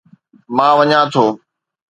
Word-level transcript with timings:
مان 0.55 0.71
وڃان 0.77 1.03
ٿو 1.13 1.23